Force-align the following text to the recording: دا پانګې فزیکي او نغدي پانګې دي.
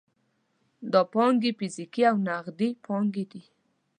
دا 0.91 1.01
پانګې 1.13 1.51
فزیکي 1.57 2.01
او 2.11 2.15
نغدي 2.27 2.69
پانګې 2.85 3.25
دي. 3.31 3.43